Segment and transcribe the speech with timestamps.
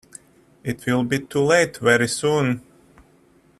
[0.63, 2.63] It will be too late very soon.